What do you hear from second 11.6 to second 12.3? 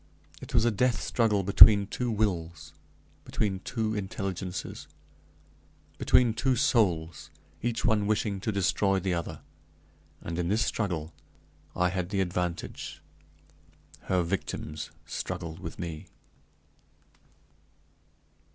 I had the